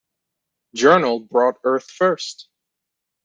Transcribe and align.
Journal 0.73 1.19
brought 1.19 1.59
Earth 1.63 1.91
First! 1.91 2.49